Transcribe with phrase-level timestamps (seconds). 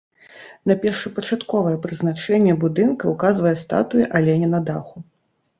[0.69, 5.07] На першапачатковае прызначэнне будынка ўказвае статуя аленя на даху.